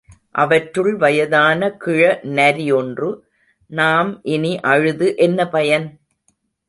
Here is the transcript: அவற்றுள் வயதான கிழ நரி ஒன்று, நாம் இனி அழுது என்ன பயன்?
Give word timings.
அவற்றுள் 0.35 0.95
வயதான 0.95 1.69
கிழ 1.77 2.21
நரி 2.23 2.65
ஒன்று, 2.71 3.09
நாம் 3.69 4.09
இனி 4.27 4.59
அழுது 4.59 5.09
என்ன 5.17 5.47
பயன்? 5.47 5.87